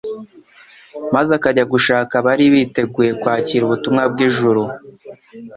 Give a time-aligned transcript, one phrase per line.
[1.13, 4.61] maze akajya gushaka abari biteguye kwakira ubutumwa bw’ijuru.